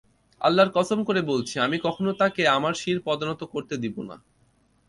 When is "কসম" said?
0.75-0.99